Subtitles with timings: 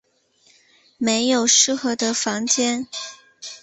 [0.97, 2.87] 没有适合的房间